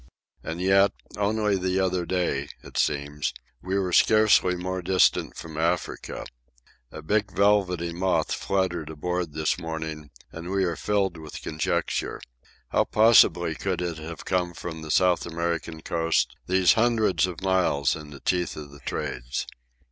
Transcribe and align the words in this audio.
And 0.43 0.59
yet, 0.59 0.93
only 1.15 1.57
the 1.57 1.79
other 1.79 2.07
day, 2.07 2.47
it 2.63 2.75
seems, 2.75 3.35
we 3.61 3.77
were 3.77 3.93
scarcely 3.93 4.55
more 4.55 4.81
distant 4.81 5.37
from 5.37 5.57
Africa. 5.59 6.25
A 6.91 7.03
big 7.03 7.29
velvety 7.31 7.93
moth 7.93 8.31
fluttered 8.31 8.89
aboard 8.89 9.33
this 9.33 9.59
morning, 9.59 10.09
and 10.31 10.49
we 10.49 10.63
are 10.63 10.75
filled 10.75 11.17
with 11.17 11.43
conjecture. 11.43 12.19
How 12.69 12.85
possibly 12.85 13.53
could 13.53 13.79
it 13.79 13.99
have 13.99 14.25
come 14.25 14.55
from 14.55 14.81
the 14.81 14.89
South 14.89 15.27
American 15.27 15.81
coast 15.83 16.35
these 16.47 16.73
hundreds 16.73 17.27
of 17.27 17.41
miles 17.43 17.95
in 17.95 18.09
the 18.09 18.21
teeth 18.21 18.55
of 18.57 18.71
the 18.71 18.79
trades? 18.79 19.45